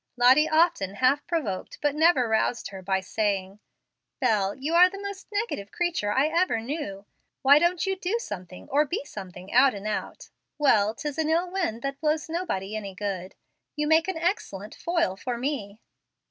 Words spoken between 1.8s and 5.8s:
never roused her by saying: "Bel, you are the most negative